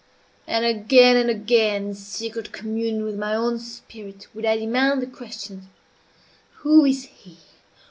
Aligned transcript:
_And 0.47 0.65
again, 0.65 1.15
and 1.15 1.29
again, 1.29 1.89
in 1.89 1.93
secret 1.93 2.51
communion 2.51 3.03
with 3.03 3.19
my 3.19 3.35
own 3.35 3.59
spirit, 3.59 4.25
would 4.33 4.45
I 4.45 4.57
demand 4.57 4.99
the 4.99 5.05
questions, 5.05 5.65
"Who 6.61 6.85
is 6.85 7.03
he? 7.03 7.37